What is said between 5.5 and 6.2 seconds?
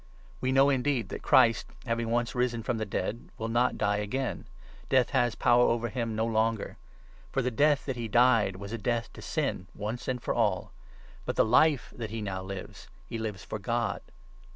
over him